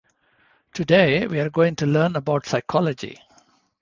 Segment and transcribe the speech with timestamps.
[0.73, 3.21] Today, we're going to learn about psychology.